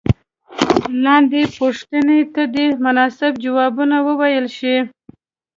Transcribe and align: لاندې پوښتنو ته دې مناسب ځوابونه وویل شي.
لاندې 1.03 1.41
پوښتنو 1.57 2.17
ته 2.35 2.43
دې 2.55 2.65
مناسب 2.85 3.33
ځوابونه 3.43 3.97
وویل 4.07 4.45
شي. 4.57 4.75